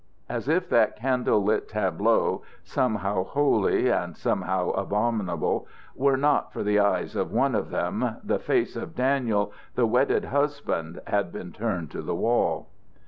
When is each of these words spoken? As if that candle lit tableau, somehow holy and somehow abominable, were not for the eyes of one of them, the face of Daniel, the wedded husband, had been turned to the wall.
As 0.27 0.49
if 0.49 0.67
that 0.69 0.95
candle 0.95 1.43
lit 1.43 1.67
tableau, 1.69 2.41
somehow 2.63 3.23
holy 3.23 3.89
and 3.91 4.17
somehow 4.17 4.71
abominable, 4.71 5.67
were 5.95 6.17
not 6.17 6.51
for 6.51 6.63
the 6.63 6.79
eyes 6.79 7.15
of 7.15 7.31
one 7.31 7.53
of 7.53 7.69
them, 7.69 8.15
the 8.23 8.39
face 8.39 8.75
of 8.75 8.95
Daniel, 8.95 9.53
the 9.75 9.85
wedded 9.85 10.25
husband, 10.25 11.01
had 11.05 11.31
been 11.31 11.51
turned 11.51 11.91
to 11.91 12.01
the 12.01 12.15
wall. 12.15 12.69